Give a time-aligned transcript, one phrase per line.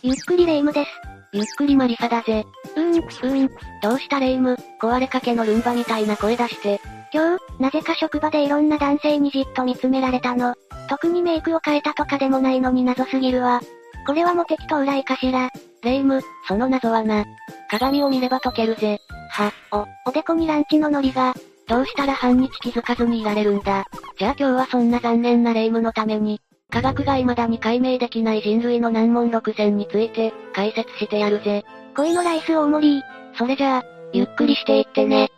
[0.00, 0.90] ゆっくりレ夢ムです。
[1.32, 2.46] ゆっくりマリサだぜ。
[2.76, 3.50] うーん、うーん。
[3.82, 4.50] どうしたレ夢？
[4.50, 6.80] ム、壊れかけのルンバみたいな声出して。
[7.12, 10.54] 今日、なぜか職場でいろんな男性にじっと見つめられたの。
[10.88, 13.60] 特にメイクを変えたとかでもないのに謎すぎるわ。
[14.06, 15.50] これはモテキと裏いかしら。
[15.82, 17.24] レ夢ム、その謎はな。
[17.68, 18.98] 鏡を見れば解けるぜ。
[19.32, 21.34] は、お、おでこにランチのノリが。
[21.66, 23.84] どうしたら半日気づかずにいられるんだ。
[24.16, 26.40] じゃあ今日はそんな残念なレ夢ムのために、
[26.70, 31.64] 科学が未だに解明できない人類の難問6選について、解説してやるぜ。
[31.96, 33.02] 恋のライス大盛り
[33.38, 35.30] それじゃあ、ゆっくりしていってね。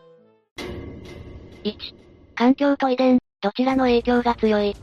[1.62, 1.74] 1、
[2.34, 4.74] 環境と遺伝、どちらの影響が強い？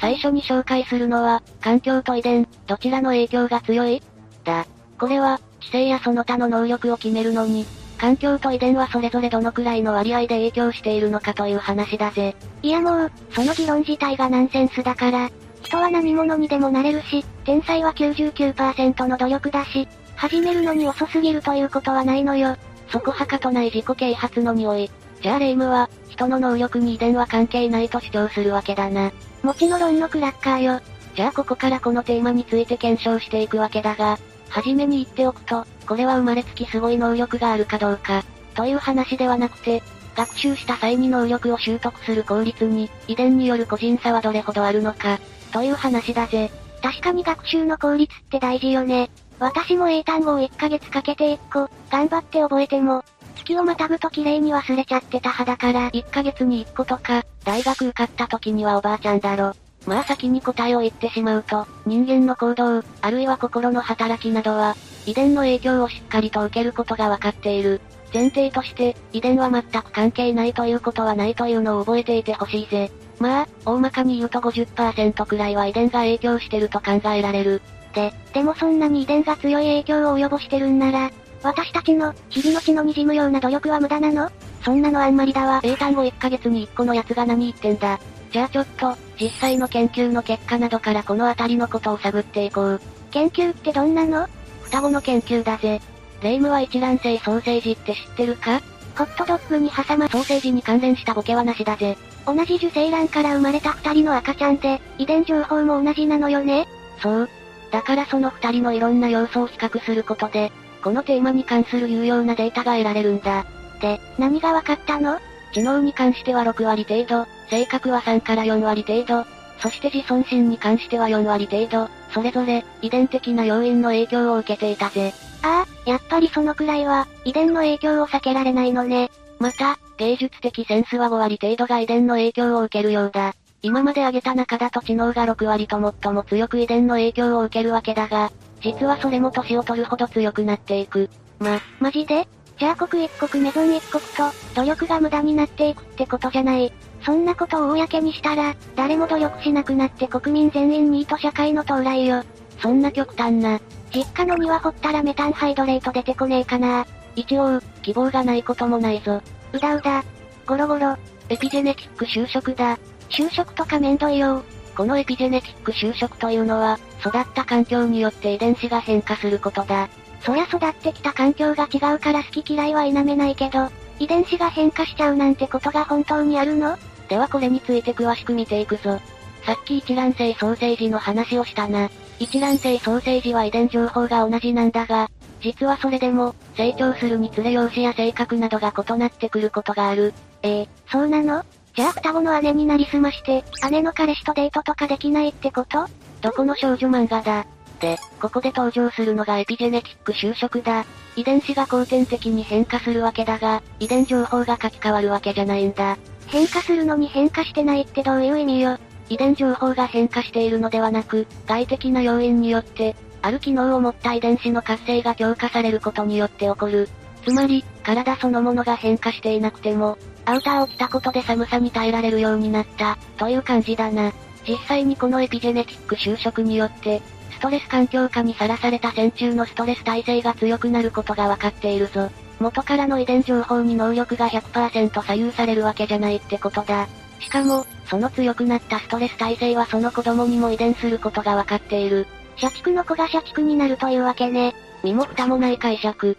[0.00, 4.02] 最初に紹介するのは、環境と遺伝、どちらの影響が強い？
[4.42, 4.66] だ。
[4.98, 7.66] これは、知性やその他の能力を決めるのに、
[7.98, 12.34] 環境と遺伝はそれぞれどのくらいの割合で影響しているのかという話だぜ。
[12.62, 15.30] いやもう、その議論自体がナンセンスだから、
[15.62, 22.56] 人は何者にでもなれるし、天才は99%の努力だし、始めるのに遅すぎるということはないのよ。
[22.88, 24.90] そこはかとない自己啓発の匂い。
[25.22, 29.12] じゃあレイムは、人の能力に遺伝は関係ないと主張するわけだな。
[29.42, 30.80] もちのろんのクラッカーよ。
[31.14, 34.18] じゃあここからこのテーマについて検証していくわけだが、
[34.48, 38.24] はじめに言っておくと、これは生まれつきすごい能力があるかどうか、
[38.54, 39.82] という話ではなくて、
[40.14, 45.18] 学習した際に能力を習得する効率に、遺伝による個人差はどれほどあるのか、
[45.52, 46.50] という話だぜ。
[46.82, 49.10] 確かに学習の効率って大事よね。
[49.38, 53.04] 私も英単語を1ヶ月かけて1個、頑張って覚えても、
[53.36, 59.52] 月をまたぐと綺麗に忘れちゃってた派だから1ヶ月に1個とか、大学受かった時にはおばあちゃんだろ。
[59.86, 67.80] まあ先に答えを言ってしまうと、人間の行動、あるいは心の働きなどは、遺伝の影響をしっかりと受けることがわかっている。
[68.14, 72.92] 前提として、遺伝は全く関係ないということはないというのを覚えていてほしいぜ。
[73.22, 77.62] まあ、大まかに言うと50%くらいは遺伝が影響してると考えられる。
[77.94, 81.10] で、でもそんなに遺伝が強い影響を及ぼしてるんなら、
[81.42, 84.30] 私たちの、日々の血の滲むような努力は無駄なの？
[84.64, 85.60] そんなのあんまりだわ。
[85.62, 88.00] 英単語1ヶ月に1個のやつが何言ってんだ。
[88.32, 92.80] じゃあちょっと、実際の研究の結果などからこのあたりのことを探っていこう。
[93.10, 94.26] 研究ってどんなの？
[94.64, 95.80] 双子の研究だぜ。
[96.22, 98.60] レイムは一卵性ソーセージって知ってるか？
[98.96, 101.96] ホットドッグに挟まソーセージに関連したボケはなしだぜ。
[102.26, 106.66] 同じ受精卵から生まれた二人の赤ちゃんで、遺伝情報も同じなのよね？
[107.00, 107.28] そう。
[107.70, 113.46] だからその二人のいろんな要素を比較することで、このテーマに関する有用なデータが得られるんだ。
[113.80, 115.18] で、何が分かったの？
[115.52, 119.26] 知能に関しては6割程度、性格は3から4割程度、
[119.58, 125.12] そして自尊心に関しては4割程度、それぞれ、遺伝的な要因の影響を受けていたぜ。
[125.42, 129.10] ああ、やっぱりそのくらいは、遺伝の影響を避けられないのね。
[129.38, 133.34] また、芸術的センスは5割程度が遺伝の影響を受けるようだ。
[133.62, 141.08] 今まで挙げた中だと知能が6割と最も強く遺伝の影響を受けるわけだが、実はそれも年を取るほど強くなっていく。
[141.38, 142.26] ま、マジで？
[142.58, 144.24] じゃあ刻一刻メゾン一刻と、
[144.56, 146.72] 努力が無駄になっていくってことじゃない。
[147.06, 152.24] そんなことを公にしたら、誰も努力しなくなって国民全員ニート社会の到来よ。
[152.60, 153.60] そんな極端な。
[153.94, 156.86] 実家の庭掘ったらメタンハイドレート出てこねえかな。
[157.14, 159.22] 一応、希望がないこともないぞ。
[159.52, 160.04] うだうだ。
[160.46, 160.96] ゴロゴロ。
[161.28, 162.78] エピジェネティック就職だ。
[163.08, 164.42] 就職とかめんどいよ。
[164.76, 169.88] このエピジェネティック就職というのは、育った環境によって遺伝子が変化することだ。
[170.20, 173.68] そりゃ育ってきた環境が違うから好き嫌いは否めないけど、
[173.98, 176.78] 遺伝子が変化しちゃうなんてことが本当にあるの？
[177.08, 179.00] ではこれについて詳しく見ていくぞ。
[179.44, 181.90] さっき一卵性ソーセージの話をしたな。
[182.18, 185.10] 一卵性ソーセージは遺伝情報が同じなんだが、
[185.42, 190.14] 実はそれでも、成長するにつれ容姿や性格などが異なってくることがある。
[190.42, 191.44] ええー、そうなの？
[191.74, 195.86] じゃあ双子の姉になりすまして、姉の彼氏とデートとかできないってこと？
[196.20, 197.46] どこの少女漫画だ？
[197.80, 200.84] で、ここで登場するのがエピジェネティック就職だ。
[201.16, 205.98] 遺伝子が後天的に変化するわけだが、遺伝情報が書き換わるわけじゃないんだ。
[206.28, 208.78] 変化するのに変化してないってどういう意味よ？
[209.08, 216.88] 遺伝情報が変化しているのではなく、外的な要因によって、ある機能を持った遺伝子の活性が強化されることによって起こる。
[217.24, 224.12] つまり、体そのものが変化していなくても、アウターを着たことで寒さに耐えられるようになった、という感じだな。
[224.46, 227.00] 実際にこのエピジェネティック就職によって、
[227.30, 232.10] ストレス環境下にさらされた線虫のストレス耐性が強くなることがわかっているぞ。
[232.40, 236.88] 元からの遺伝情報に能力が100%左右されるわけじゃないってことだ。
[237.20, 242.06] しかも、その強くなったストレス耐性はその子供にも遺伝することがわかっている。
[242.36, 244.54] 社畜の子が社畜になるというわけね。
[244.82, 246.16] 身も蓋もない解釈。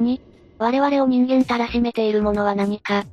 [0.00, 0.20] 2、
[0.58, 3.04] 我々を人間たらしめているものは何か。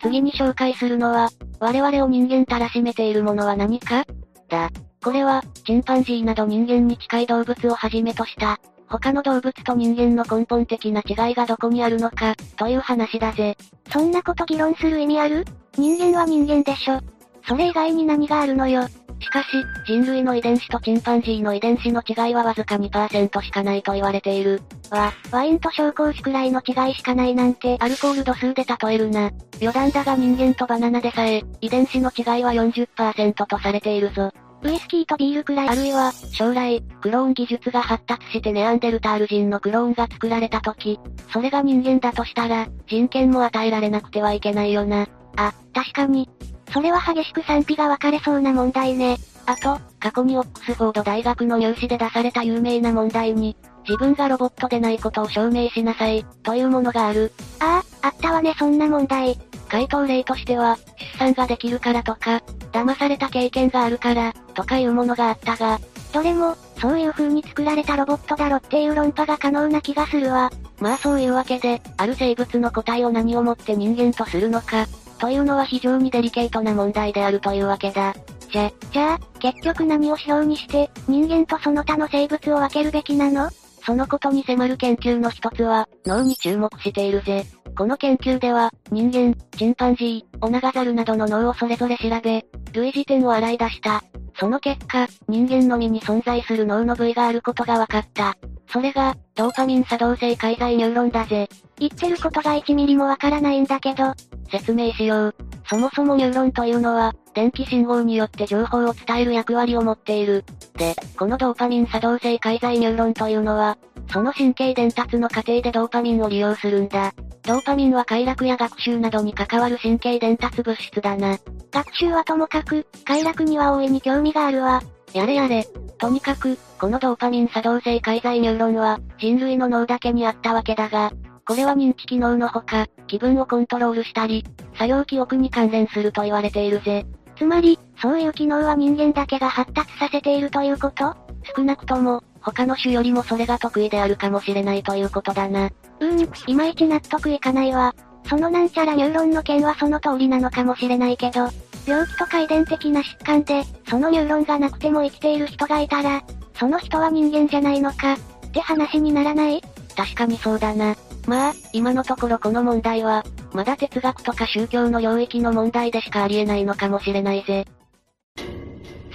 [0.00, 4.04] 次に紹介するのは、我々を人間たらしめているものは何か
[4.48, 4.70] だ。
[5.02, 13.56] これは、チンパンジーなど人間に近い動物をはじめとした、他の動物と人間の根本的な違いがどこにあるのか、という話だぜ。
[13.90, 15.44] そんなこと議論する意味ある？
[15.76, 17.00] 人間は人間でしょ。
[17.48, 18.86] それ以外に何があるのよ。
[19.20, 19.46] しかし、
[19.86, 24.60] 人類の遺伝子とチンパンジーの遺伝子の違いはわずか2%しかないと言われている。
[24.90, 29.30] わ、ワインと紹興酒くらいの違いしかないなんて、アルコール度数で例えるな。
[29.60, 34.30] 余談だが人間とバナナでさえ、遺伝子の違いは40%とされているぞ。
[34.62, 35.68] ウイスキーとビールくらい。
[35.68, 40.98] あるいは、将来、クローン技術が発達してネアンデルタール人のクローンが作られた時、
[41.32, 45.06] それが人間だとしたら、人権も与えられなくてはいけないよな。
[45.36, 46.28] あ、確かに。
[46.72, 49.18] それは激しく賛否が分かれそうな問題ね。
[49.46, 53.56] あと、過去にオックスフォード大学の入試で出された有名な問題に、
[53.88, 57.32] 自分がロボットでないことを証明しなさい、というものがある。
[57.60, 59.38] ああ、あったわねそんな問題。
[59.68, 60.76] 回答例としては、
[61.12, 62.42] 出産ができるからとか、
[62.72, 65.78] 騙された経験があるから、とかいうものがあったが、
[66.12, 70.50] どれも、そういう風に作られたロボットだろっていう論破が可能な気がするわ。
[70.80, 74.86] まあそういうわけで、ある生物の個体を何をもって人間とするのか、
[75.18, 78.14] というのは非常にデリケートな問題であるというわけだ。
[78.50, 83.50] じゃ、じゃあ、結局何を指標にして、人間とその他の生物を分けるべきなの？
[83.84, 87.44] そのことに迫る研究の一つは、脳に注目しているぜ。
[87.76, 94.02] この研究では、人間、チンパンジー、オナガザルなどの脳をそれぞれ調べ、類似点を洗い出した。
[94.38, 98.36] その結果、人間のみに存在する脳の部位があることが分かった。
[98.68, 101.48] それが、ドーパミン作動性介在ニューロンだぜ。
[101.78, 104.12] 言ってることが1ミリもわからないんだけど。
[104.50, 105.34] 説明しよう。
[105.68, 110.44] そもそもニューロンというのは、電気信号によって情報を伝える役割を持っている。
[110.78, 113.76] で、このドーパミン作動性介在ニューロンというのは、
[114.12, 117.12] その神経伝達の過程でドーパミンを利用するんだ。
[117.46, 121.38] ドーパミンは快楽や学習などに関わる神経伝達物質だな。
[121.70, 124.82] 学習はともかく、快楽には大いに興味があるわ。
[125.14, 125.64] やれやれ。
[125.98, 131.12] とにかく、このドーパミン作動性介在ニューロンは、人類の脳だけにあったわけだが、
[131.46, 134.44] これは認知機能のほか、気分をコントロールしたり、
[134.74, 137.06] 作業記憶に関連すると言われているぜ。
[137.38, 141.14] つまり、そういう機能は人間だけが発達させているということ？
[141.56, 145.66] 少なくとも、他の種よりもそれが得意であるかもしれないということだな。
[145.66, 147.92] うーん、いまいち納得いかないわ。
[148.28, 151.48] そのなんちゃらニューロンの件はその通りなのかもしれないけど、
[151.86, 156.22] 病気とか遺伝的な疾患で、そのニューロンがなくても生きている人がいたら、
[156.54, 158.18] その人は人間じゃないのか、っ
[158.52, 159.60] て話にならない？
[159.96, 160.94] 確かにそうだな。
[161.26, 167.66] まあ、今のところこの問題は、まだ哲学とか宗教の領域の問題でしかありえないのかもしれないぜ。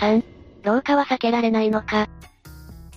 [0.02, 0.22] 3.
[0.64, 2.08] 老化は避けられないのか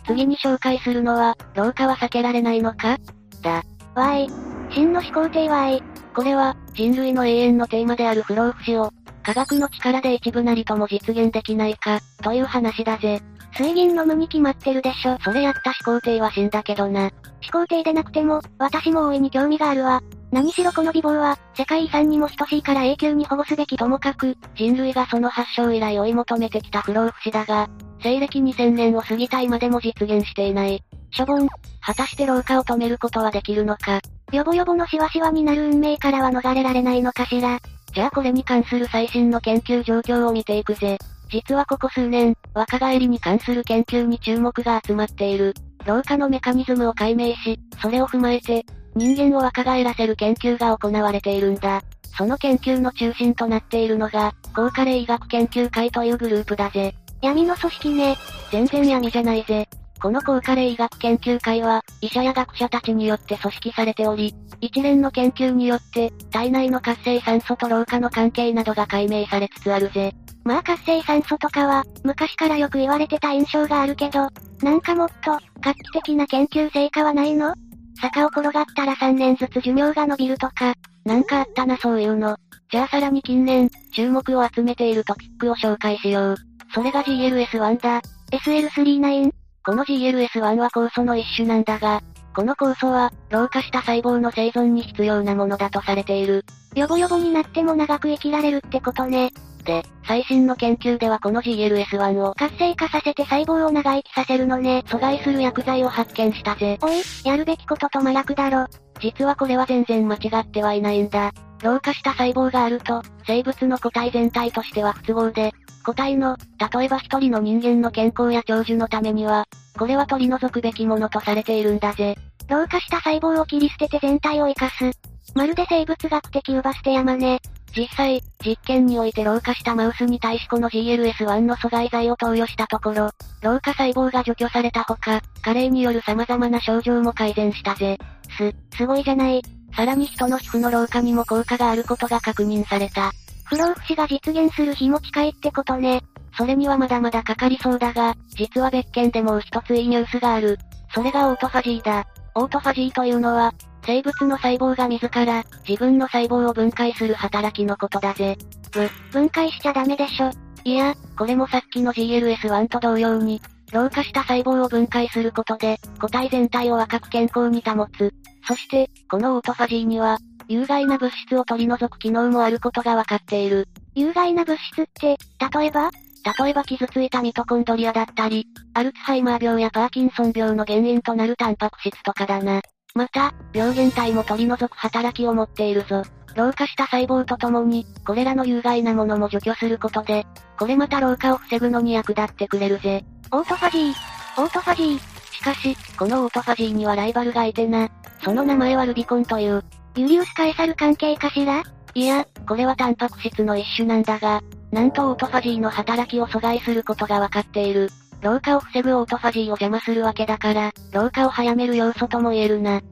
[0.07, 2.99] 次に紹介するのは、老化は避けられないのか？
[3.43, 3.63] だ。
[3.95, 4.29] わい。
[4.71, 5.83] 真の思考定わい。
[6.15, 8.91] これは、人類の永遠のテーマである不老不死を、
[9.23, 13.21] 科学の力で一部なりとも実現できないか、という話だぜ。
[13.57, 15.17] 水銀飲むに決まってるでしょ。
[15.23, 17.03] それやった思考定は死んだけどな。
[17.03, 17.11] 思
[17.53, 20.03] 考定でなくても、私も大いに興味があるわ。
[20.35, 27.69] 何しろこの美貌は、世界遺産にも等しいから永久に保護すべきともかく、人類がその発祥以来追い求めてきた不老不死だが、
[28.03, 30.83] 西暦2000年を過ぎた今でも実現していない。
[31.13, 31.47] しょぼん。
[31.47, 34.01] 果たして老化を止めることはできるのか。
[34.33, 37.61] よぼよぼのしわしわになる運命からは逃れられないのかしら。
[37.95, 40.99] じゃあこれに関する最新の研究状況を見ていくぜ。
[41.31, 45.55] 実はここ数年、若返りに関する研究に注目が集まっている。
[45.87, 51.83] 老化のメカニズムを解明し、それを踏まえて、人間を若返らせる研究が行われているんだ。
[52.17, 56.95] その研究の中心となっているのが、高加齢医学研究会というグループだぜ。
[57.21, 58.17] 闇の組織ね。
[58.53, 59.69] 全然闇じゃないぜ。
[60.01, 70.13] この高加齢医学研究会は、医者や学者たちによって組織されており、一連の研究によって、体内の活性酸素と老化の関係などが解明されつつあるぜ。
[70.45, 74.29] まあ活性酸素とかは、昔からよく言われてた印象があるけど、
[74.63, 77.55] なんかもっと、画期的な研究成果はないの？
[78.01, 80.75] 坂を転がったら3年ずつ寿命が伸びるとか、
[81.05, 82.37] なんかあったなそういうの。
[82.71, 86.37] じゃあさらに近年、注目を集めているトピックを紹介しよう。
[86.75, 88.03] それが GLS1 だ。
[88.33, 89.31] SL39?
[89.65, 92.01] この GLS1 は酵素の一種なんだが、
[92.35, 96.45] この酵素は、老化した細胞の生存に必要なものだとされている。
[96.75, 99.31] ヨボヨボになっても長く生きられるってことね。
[99.65, 104.85] で、最新の研究ではこの GLS1 を活性化させて細胞を長生きさせるのね。
[104.87, 106.79] 阻害する薬剤を発見したぜ。
[106.83, 108.67] おい、やるべきことと真逆だろ。
[109.01, 111.33] 実はこれは全然間違ってはいないんだ。
[111.63, 115.53] 老化した細胞があると、生物の個体全体としては不都合で、
[115.85, 116.37] 個体の、
[116.77, 119.47] 例えば一人の人間の健康や長寿のためには、
[119.79, 122.17] これは取り除くべきものとされているんだぜ。
[122.49, 124.91] 老化した細胞を切り捨てて全体を生かす。
[125.35, 127.41] まるで生物学的ウバステ山ね。
[127.77, 133.11] 実際、実験において老化したマウスに対しこの GLS-1 の阻害剤を投与したところ、
[133.43, 137.99] 老化細胞が除去されたほか、加齢による様々な症状も改善したぜ。
[138.39, 139.43] す、すごいじゃない。
[139.77, 143.11] さらに人の皮膚の老化にも効果があることが確認された。
[143.45, 146.03] 不老不死が実現する日も近いってことね。
[146.37, 150.59] それにはまだまだかかりそうだが、実は別件でもう一ついいニュースがある。
[150.95, 152.07] それがオートファジーだ。
[152.37, 153.53] オートファジーというのは、
[153.87, 158.37] 生物の細胞が自ら、自分の細胞を分解する働きのことだぜ。
[158.73, 160.31] ぶ、分解しちゃダメでしょ。
[160.65, 163.41] いや、これもさっきの GLS-1 と同様に、
[163.73, 168.13] 老化した細胞を分解することで、個体全体を若く健康に保つ。
[168.47, 173.69] そして、このオートファジーには、有害な物質を取り除く機能もあることがわかっている。
[173.95, 175.17] 有害な物質って、
[175.59, 175.91] 例えば？
[176.39, 182.63] 例えば傷ついたミトコンドリアだったり、アルツハイマー病やパーキンソン病の原因となるタンパク質とかだな。
[182.97, 186.05] また、病原体も取り除く働きを持っているぞ。
[186.37, 190.25] 老化した細胞とともに、これらの有害なものも除去することで、
[190.57, 193.05] これまた老化を防ぐのに役立ってくれるぜ。
[193.33, 193.93] オートファジー。
[194.41, 194.99] オートファジー。
[195.33, 197.89] しかし、このオートファジーにはライバルがいてな。
[198.23, 199.65] その名前はルビコンという。
[199.97, 201.65] ユリウスカエサル関係かしら？
[201.95, 207.91] いや、これはタンパク質の一種なんだが、なんとオートファジーの働きを阻害することがわかっている。
[208.25, 212.77] 老化を防ぐオートファジーを邪魔するわけだから、老化を早める要素とも言えるな。
[212.77, 212.83] 引っ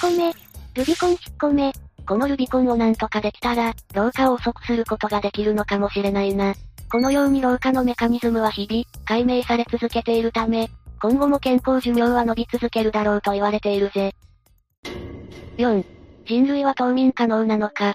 [0.00, 0.32] 込め。
[0.74, 1.72] ルビコン引っ込め。
[2.08, 6.54] このルビコンをなんとかできたら、老化を遅くすることができるのかもしれないな。
[6.90, 10.68] このように老化のメカニズムは日々、解明され続けているため、
[11.00, 14.12] 今後も健康寿命は伸び続けるだろうと言われているぜ。
[15.56, 15.84] 4.
[16.26, 17.94] 人類は冬眠可能なのか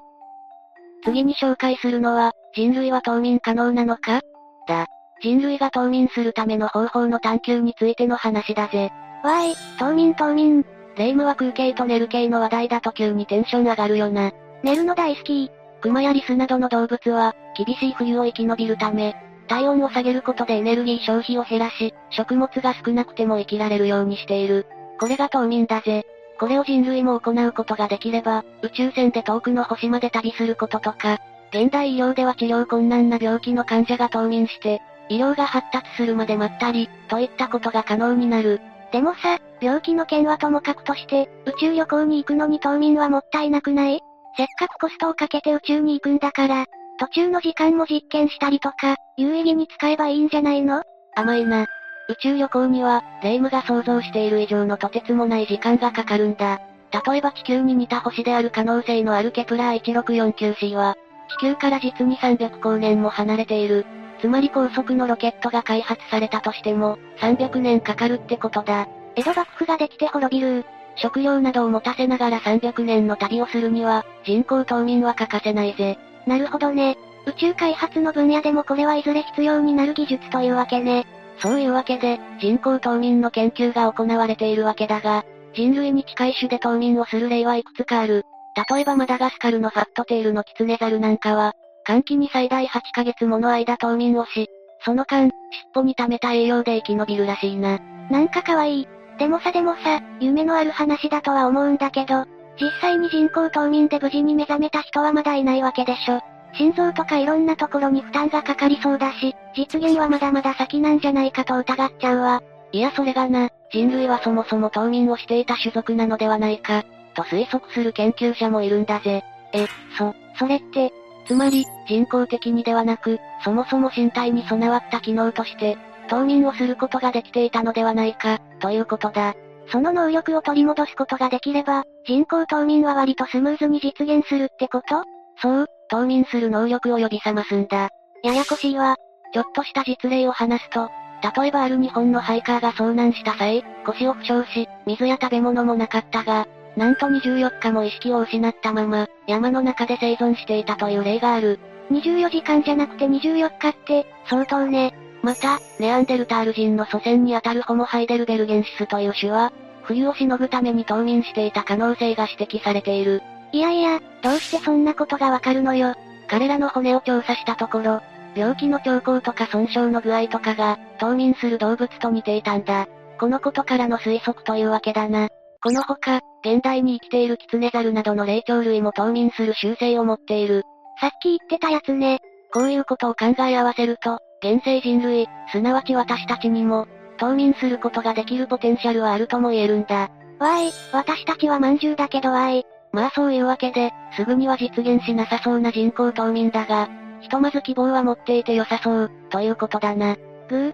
[1.04, 4.22] 次に紹介するのは、人類は冬眠可能なのか
[4.66, 4.88] だ。
[5.26, 8.92] 人類が冬眠するための方法の探求についての話だぜ。
[9.24, 10.64] わーい、冬眠冬眠。
[10.96, 14.32] 霊夢は空系と寝る系の話題だと急にテンション上がるよな。
[14.62, 15.50] 寝るの大好き。
[15.82, 19.16] 熊やリスなどの動物は、厳しい冬を生き延びるため、
[19.48, 24.68] 体温を下げることでエネルギー消費を減らし、食物が少なくても生きられるようにしている。
[25.00, 26.06] これが冬眠だぜ。
[26.40, 31.18] これを人類も行うことができれば、宇宙船で遠くの星まで旅することとか、
[31.52, 38.62] 現代医療では治療困難な病気の患者が冬眠して、医療が発達するまで待ったり、といったことが可能になる。
[38.92, 44.00] でもさ、病気の件はともかくとして、宇宙旅行に行くのに冬眠はもったいなくない？
[44.38, 46.66] せっかくコストをかけて宇宙に行くんだから、
[47.00, 50.82] 途中の時間も実験したりとか、有意義に使えばいいんじゃないの？
[51.16, 51.66] 甘いな。
[52.08, 56.62] 宇宙旅行には、霊夢が想像している以上のとてつもない時間がかかるんだ。
[57.08, 60.96] 例えば地球に似た星である可能性のあるケプラー 1649c は、
[61.40, 63.86] 地球から実に300光年も離れている。
[64.26, 68.88] つまり高速のロケットが開発されたとしても、300年かかるってことだ。
[69.16, 70.66] 江戸幕府ができて滅びる。
[70.96, 76.00] 食料などを持たせながら300年の旅をするには、人工冬眠は欠かせないぜ。
[76.26, 76.98] なるほどね。
[77.28, 81.06] 宇宙開発の分野でもこれはいずれ必要になる技術というわけね。
[81.38, 88.26] そういうわけで、人工冬眠の研究が行われているわけだが、人類に近い種で冬眠をする例はいくつかある。
[88.72, 91.54] 例えばマダガスカルのファットテールのキツネザルなんかは、
[91.86, 94.50] 寒気に最大8ヶ月もの間冬眠をし、
[94.84, 95.34] その間、尻
[95.76, 97.80] 尾に溜めた栄養で生き延びるらしいな。
[98.10, 98.88] なんか可愛い。
[99.18, 102.26] でもさでもさ、夢のある話だとは思うんだけど、
[102.60, 106.20] 実際に人工冬眠で無事に目覚めた人はまだいないわけでしょ。
[106.54, 112.42] 心臓とかいろんなところに負担がかかりそうだし、実現はまだまだ先なんじゃないかと疑っちゃうわ。
[112.72, 119.24] いやそれがな、人類はそもそも冬眠をしていた種族なのではないか、と推測する研究者もいるんだぜ。
[119.54, 120.94] え、そ、それって、
[121.26, 125.78] つまり、人工的にではなく、そもそも身体に備わった機能として、
[126.08, 129.34] 冬眠をすることができていたのではないか、ということだ。
[129.68, 135.04] その能力を取り戻すことができれば、人工冬眠は割とスムーズに実現するってこと？
[135.42, 137.90] そう、冬眠する能力を呼び覚ますんだ。
[138.24, 138.96] ややこしいわ。
[139.34, 140.90] ちょっとした実例を話すと、
[141.38, 151.60] 例えばある日本のハイカーが遭難した際、腰を負傷し、水や食べ物もなかったが、なんと24日も意識を失ったまま、山の中で生存していたという例がある。
[151.92, 154.94] 24時間じゃなくて24日って、相当ね。
[155.22, 159.52] また、ネアンデルタール人の祖先にあたるホモハイデルベルゲンシスという種は、
[159.84, 163.22] 冬をしのぐために冬眠していた可能性が指摘されている。
[163.52, 165.94] いやいや、どうしてそんなことがわかるのよ。
[166.28, 168.02] 彼らの骨を調査したところ、
[168.36, 172.88] 病気の兆候とか損傷の具合とかが、冬眠する動物と似ていたんだ。
[173.20, 175.30] このことからの推測というわけだな。
[175.66, 180.62] このほか、現代に生きているキツネザルなどの霊長類も冬眠する習性を持っている。
[181.02, 182.20] さっき言ってたやつね。
[182.54, 186.86] こういうことを考え合わせると、現世人類、すなわち私たちにも、
[187.18, 190.12] 冬眠することができるポテンシャルはあるとも言えるんだ。
[190.38, 192.64] わーい、私たちはまんじゅうだけどわーい。
[192.92, 196.90] まあそういうわけで、すぐには実現しなさそうな人工冬眠だが、
[197.22, 200.16] ひとまず希望は持っていて良さそう、ということだな。
[200.48, 200.74] ぐー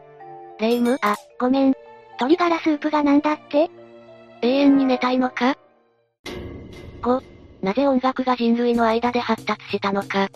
[0.59, 1.73] レイムあ、ごめん。
[2.19, 3.71] 鶏ガラスープがなんだって？
[4.41, 5.55] 永遠に寝たいのか
[7.01, 7.21] ?5、
[7.61, 10.29] なぜ音楽が人類の間で発達したのか？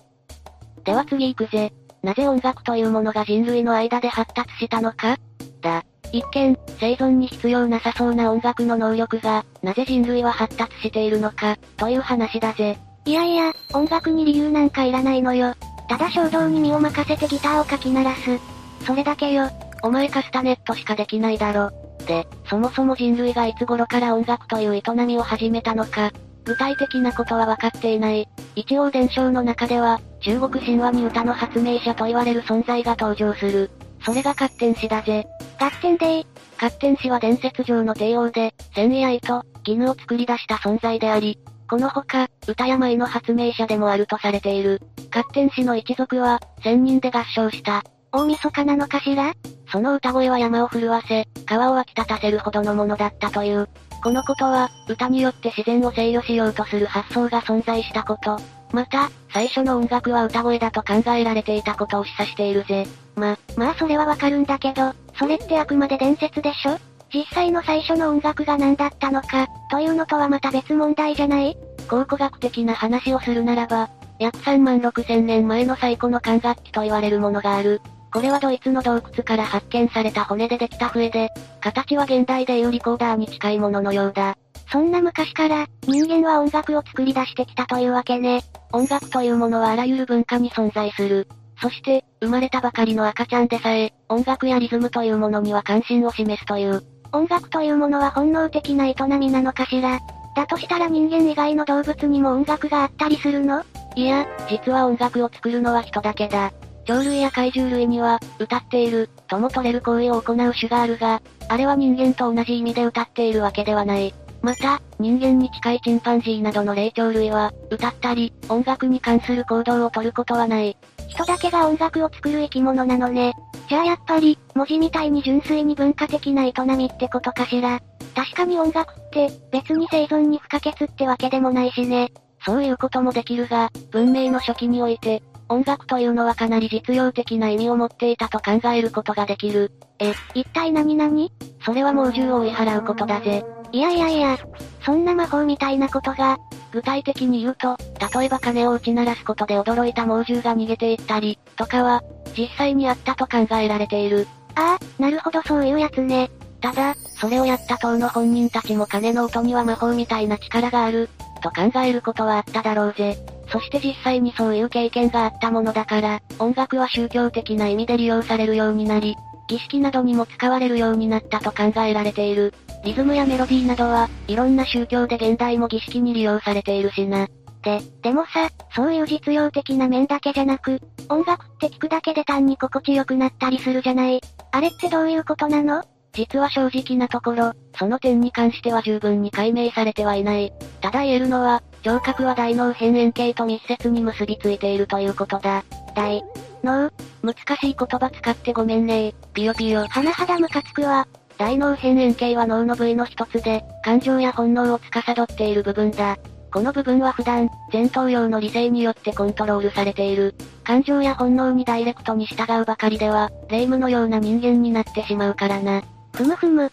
[0.84, 1.74] では次行くぜ。
[2.04, 5.18] なぜ音楽というものが人類の間で発達したのか？
[5.62, 5.84] だ。
[6.12, 12.78] 一見、生存に必要なさそうな音楽の能力が、なぜ人類は発達しているのか、という話だぜ。
[13.06, 15.56] いやいや、音楽に理由なんかいらないのよ。
[15.90, 18.40] ただ衝動に身を任せてギターをかき鳴らす。
[18.86, 19.50] それだけよ。
[19.82, 21.72] お前カスタネットしかできないだろ。
[22.06, 26.12] で、そもそも人類がいつ頃から音楽という営みを始めたのか、
[26.46, 28.28] 具体的なことは分かっていない。
[28.56, 33.72] 一応伝承の中では、中国神話に歌の発明者と言われる存在が登場する。
[34.06, 35.26] それが勝天使だぜ。
[35.60, 36.26] 勝天でー。
[36.62, 44.82] 勝天使は伝説上の帝王で、繊維愛と、絹を作り出した存在であり、このほか、歌や舞の発明者でもあるとされている。
[45.14, 47.84] 勝天使の一族は、千人で合唱した。
[48.16, 49.34] 大晦日なのかしら？
[49.70, 53.68] その歌声は山を震わせ、川を湧き立たせるほどのものだったという。
[54.02, 58.40] このことは、歌によって自然を制御しようとする発想が存在したこと。
[58.72, 62.88] また、最初の音楽は歌声だと考えられていたことを示唆しているぜ。
[63.18, 66.78] ま、まあそれはわかるんだけど、それってあくまで伝説でしょ？
[67.14, 71.58] 実際の最初の音楽が何だったのか、というのとはまた別問題じゃない？
[71.90, 77.82] 考古学的な話をするならば、約3万6千年前の最古の管楽器と言われるものがある。
[78.16, 84.38] これはドイツの洞窟から発見された骨でできた笛で、形は現代でいうリコーダーに近いもののようだ。
[84.72, 88.44] そんな昔から、人間は音楽を作り出してきたというわけね。
[88.72, 91.28] 音楽というものはあらゆる文化に存在する。
[91.62, 96.84] そして、生まれたばかりの赤ちゃんでさえ、音楽やリズムというものには関心を示すという。
[97.12, 100.00] 音楽というものは本能的な営みなのかしら
[100.38, 103.62] だとしたら人間以外の動物にも音楽があったりするの？
[103.98, 106.54] いや、実は音楽を作るのは人だけだ。
[106.86, 114.14] 鳥類や怪獣類には、歌っている、とも取れる行為を行う種があるが、あれは人間と同じ意味で歌っているわけではない。
[114.42, 120.78] また、人間に近いチンパンジーなどの霊長類は、歌ったり、音楽に関する行動をとることはない。
[121.08, 123.34] 人だけが音楽を作る生き物なのね。
[123.68, 127.80] じゃあやっぱり、文字みたいに純粋に文化的な営みってことかしら。
[128.14, 132.12] 確かに音楽って、別に生存に不可欠ってわけでもないしね。
[132.46, 139.72] そういうこともできるが、文明の初期において、音楽というのはかなり実用的な意味を持っていたと考えることができる。
[140.00, 141.30] え、一体何々？
[141.64, 143.46] それは猛獣を追い払うことだぜ。
[143.72, 144.38] いやいやいや、
[144.86, 146.38] そんな魔法みたいなことが、
[146.72, 147.78] 具体的に言うと、
[148.18, 152.02] 例えば鐘を打ち鳴らすことで驚いた猛獣が逃げていったり、とかは、
[152.38, 154.28] 実際にあったと考えられている。
[154.56, 156.30] ああ、なるほどそういうやつね。
[156.62, 161.10] ただ、それをやった党の本人たちも鐘の音には魔法みたいな力がある、
[161.42, 163.18] と考えることはあっただろうぜ。
[163.48, 169.16] そして実際にそういう経験があったものだから、音楽は宗教的な意味で利用されるようになり、
[169.48, 172.54] 儀式などにも使われるようになったと考えられている。
[172.84, 177.28] リズムやメロディーなどは、いろんな宗教で現代も儀式に利用されているしな。
[177.62, 180.80] で、でもさ、そういう実用的な面だけじゃなく、
[181.10, 184.22] 音楽って聞くだけで単に心地よくなったりするじゃない。
[184.52, 185.84] あれってどういうことなの？
[186.14, 190.54] 実は正直なところ、その点に関しては十分に解明されてはいない。
[190.80, 195.64] ただ言えるのは、聴覚は大脳辺縁系と密接に結びついているということだ。
[195.96, 196.24] 大
[196.64, 196.90] 脳
[197.22, 199.86] 難しい言葉使ってごめんねピヨピヨ。
[199.86, 201.08] 甚だムカつくわ。
[201.38, 206.18] 大脳辺縁系は脳の部位の一つで、感情や本能を司っている部分だ。
[206.52, 210.34] この部分は普段、前頭葉の理性によってコントロールされている。
[210.64, 215.84] 感情や本能にダイレクトに従うばかりでは、霊夢のような人間になってしまうからな。
[216.16, 216.72] ふむふむ。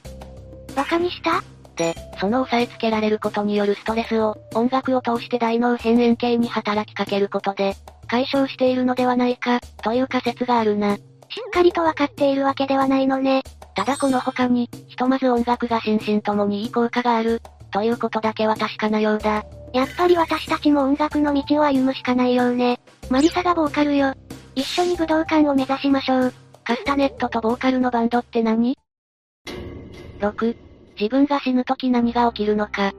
[0.72, 1.32] 馬鹿にした？
[1.42, 1.46] で、
[2.20, 7.74] その押さえつけられることによるストレスを、音楽を通して大脳辺縁系に働きかけることで、
[8.08, 10.96] 解消しているのではないか、という仮説があるな。
[10.96, 13.42] しっかりとわかっているわけではないのね。
[13.74, 17.40] ただこの他に、ひとまず音楽が心身ともにいい効果がある、
[17.72, 19.44] ということだけは確かなようだ。
[19.72, 22.78] やっぱり私たちも音楽の道を歩むしかないようね。
[23.08, 24.14] マリサがボーカルよ。
[24.54, 26.34] 一緒に武道館を目指しましょう。
[26.64, 28.76] カスタネットとボーカルのバンドって何
[30.20, 30.56] ?6、
[31.02, 32.92] 自分が死ぬ時何が起きるのか。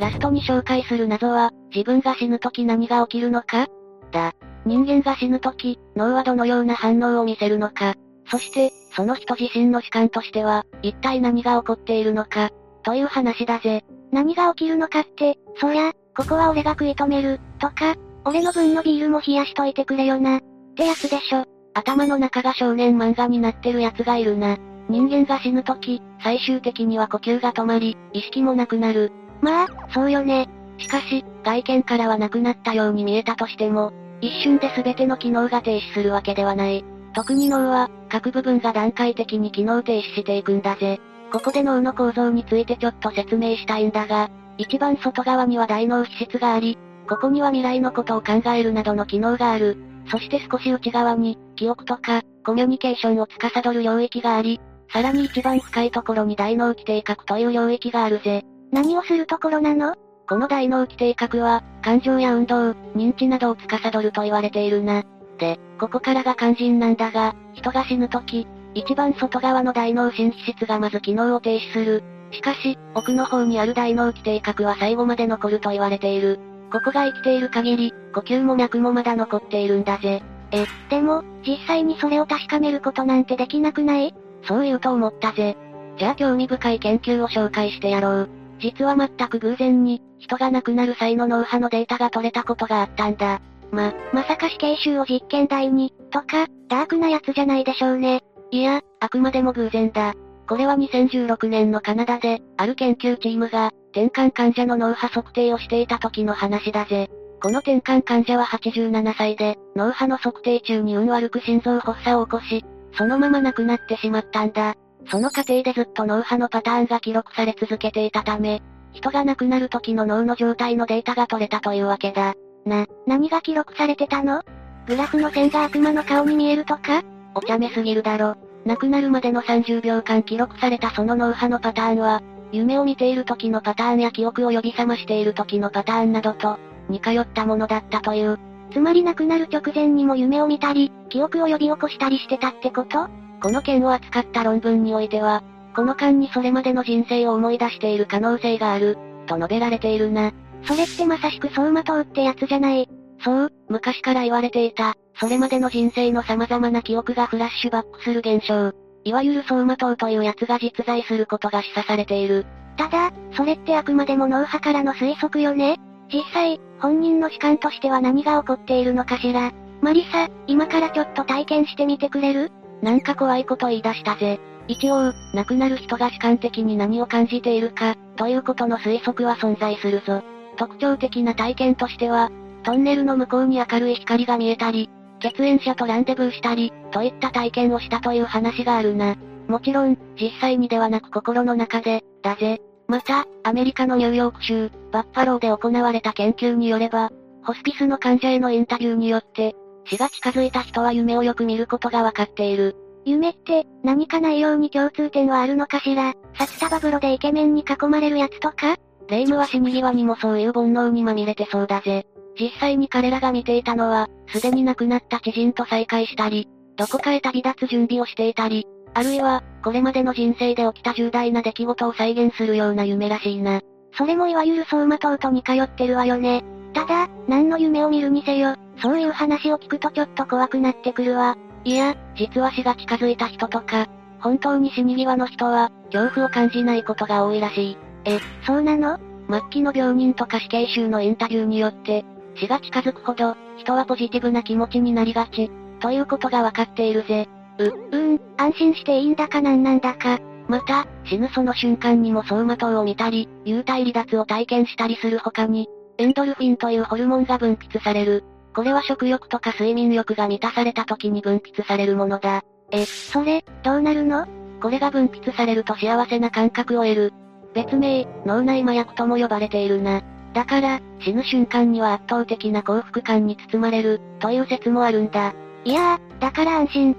[0.00, 3.68] ラストに紹介する謎は、自分が死ぬ時何が起きるのか
[4.10, 4.32] だ。
[4.66, 7.94] 人間が死ぬ時、脳はどのような反応を見せるのか。
[8.26, 12.50] そして、その人自身の主観としては、一体何が起こっているのか、
[12.82, 13.84] という話だぜ。
[14.10, 20.40] 何が起きるのかって、そりゃ、ここは俺が食い止める、とか、俺の分のビールも冷やしといてくれよな、っ
[20.76, 21.44] てやつでしょ。
[21.74, 24.58] 頭の中が少年漫画になってるやつがいるな。
[24.88, 29.12] 人間が死ぬとき、最終的には呼吸が止まり、意識もなくなる。
[29.40, 30.48] まあ、そうよね。
[30.78, 36.84] しかし、外見からはなくなったように見えたとしても、一瞬で全ての機能が停止するわけではない。
[37.14, 41.00] 特に脳は、各部分が段階的に機能停止していくんだぜ。
[41.32, 49.76] ここで脳の構造についてちょっと説明したいんだが、一番外側には大脳皮質があり、ここには未来のことを考えるなどの機能がある。
[50.10, 54.60] そして少し内側に、記憶とか、コミュニケーションを司る領域があり、
[54.92, 58.42] さらに一番深いところに大脳基底核という領域があるぜ。
[58.70, 59.94] 何をするところなの？
[60.28, 65.02] この大脳基底核は、感情や運動、認知などを司ると言われているな。
[65.38, 72.02] で、ここからが肝心なんだが、人が死ぬとき、一番外側の大脳新皮質がまず機能を停止する。
[72.30, 76.40] しかし、奥の方にある大脳基底核は最後まで残ると言われている。
[76.72, 80.22] ここが生きている限り、呼吸も脈もまだ残っているんだぜ。
[80.50, 84.14] え、でも、実際にそれを確かめることなんてできなくない？
[84.46, 85.56] そう言うと思ったぜ。
[85.98, 88.28] じゃあ興味深い研究を紹介してやろう。
[88.60, 93.40] 実は全く偶然に、人が亡くなる際の脳波のデータが取れたことがあったんだ。
[93.70, 98.22] ま、まさか死刑囚を実験台に、とか、ダークなやつじゃないでしょうね。
[98.50, 100.14] いや、あくまでも偶然だ。
[100.48, 107.08] これは2016年のカナダで、ある研究チームが、転換患者の脳波測定をしていた時の話だぜ。
[107.42, 112.64] この転換患者は87歳で、脳波の測定中に運悪く心臓発作を起こし、
[112.96, 114.74] そのまま亡くなってしまったんだ。
[115.10, 122.34] その過程でずっと脳波のパターンが記録され続けていたため、人が亡くなる時の脳の状態のデータが取れたというわけだ。
[122.64, 124.42] な、何が記録されてたの？
[124.86, 127.02] グラフの線が悪魔の顔に見えるとか？
[127.34, 128.36] お茶目すぎるだろ。
[128.64, 138.38] 亡くなるまでの30秒間記録されたその脳波のパターンは、夢を見ている時のパターンや記憶を呼び覚ましている時のパターンなどと、似通ったものだったという。
[138.74, 143.08] つまり亡くなる直前にも夢を見たり、記憶を呼び起こしたりしてたってこと？
[143.40, 145.44] この件を扱った論文においては、
[145.76, 150.32] この間にそれまでの人生を思い出している可能性がある、と述べられているな。
[150.64, 152.88] それってまさしく走馬灯ってやつじゃない？
[153.22, 158.72] そう、昔から言われていた、それまでの人生の様々な記憶がフラッシュバックする現象。
[159.04, 162.44] いわゆる走馬灯というやつが実在することが示唆されている。
[162.76, 165.78] ただ、それってあくまでも脳波からの推測よね？
[166.12, 169.52] 実際、本人の主観としては何が起こっているのかしら。
[169.80, 172.50] マリサ、今からちょっと体験してみてくれる？
[172.82, 174.40] なんか怖いこと言い出したぜ。
[174.68, 180.22] 一応、亡くなる人が主観的に何を感じているか、ということの推測は存在するぞ。
[180.56, 182.30] 特徴的な体験としては、
[182.62, 184.88] トンネルの向こうに明るい光が見えたり、
[185.20, 189.16] 血縁者とランデブーしたり、といった体験をしたという話があるな。
[189.48, 192.60] もちろん、実際にではなく心の中で、だぜ。
[192.88, 197.10] また、アメリカのニューヨーク州、バッファローで行われた研究によれば、
[197.42, 199.54] ホスピスの患者へのインタビューによって、
[199.86, 202.76] 死が近づいた人は夢をよく見ることがわかっている。
[203.04, 206.14] 夢って、何か内容に共通点はあるのかしら？
[206.38, 208.76] 札束風呂でイケメンに囲まれるやつとか？
[209.08, 212.06] レイムは死に際にもそういう煩悩にまみれてそうだぜ。
[212.40, 223.60] 実際に彼らが見ていたのは、すでに亡くなった知人と再会したり、どこかへ旅立つ準備をしていたり、あるいは、これまでの人生で起きた重大な出来事を再現するような夢らしいな。
[223.96, 226.44] それもいわゆる走馬灯と似通ってるわよね。
[226.72, 231.36] ただ、何の夢を見るにせよ、そういう話を聞くとちょっと怖くなってくるわ。
[231.64, 233.86] いや、実は死が近づいた人とか、
[234.20, 237.78] 本当に死に際の人は、恐怖を感じないことが多いらしい。
[238.04, 238.98] え、そうなの？
[239.30, 242.04] 末期の病人とか死刑囚のインタビューによって、
[242.36, 247.28] 死が近づくほど、人はポジティブな気持ちになりがち、ということがわかっているぜ。
[247.58, 250.18] う、うん、安心していいんだかなんなんだか。
[250.48, 258.24] また、死ぬその瞬間にも走馬灯を見たり、幽体離脱を体験したりする他に、エンドルフィンというホルモンが分泌される。
[258.54, 262.42] これは食欲とか睡眠欲が満たされた時に分泌されるものだ。
[262.70, 264.26] え、それ、どうなるの？
[264.60, 267.12] これが分泌されると幸せな感覚を得る。
[267.54, 270.02] 別名、脳内麻薬とも呼ばれているな。
[270.34, 275.32] だから、死ぬ瞬間には圧倒的な幸福感に包まれる、という説もあるんだ。
[275.64, 276.96] いやー、だから安心。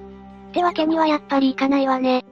[0.56, 2.24] ってわけにはやっぱりいかないわね。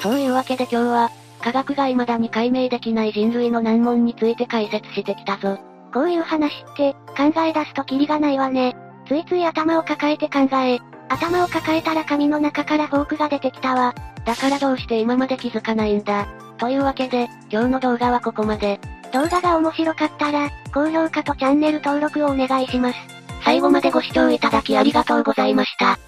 [0.00, 1.10] そういうわけで今日は、
[1.42, 5.58] 科学が未だに解明できない人類の難問について解説してきたぞ。
[5.92, 8.74] こういう話って、考え出すとキリがないわね。
[9.06, 10.78] ついつい頭を抱えて考え、
[11.10, 13.94] 頭を抱えたら紙の中からフォークが出てきたわ。
[14.24, 16.26] だからどうして今まで気づかないんだ。
[16.56, 18.80] というわけで、今日の動画はここまで。
[19.12, 22.98] 動画が面白かったら、高評価とチャンネル登録をお願いします。
[23.44, 25.98] 最後までご視聴いただきありがとうございました。